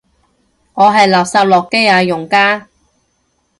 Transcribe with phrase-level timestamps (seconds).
[0.73, 2.67] 我係垃圾諾基亞用家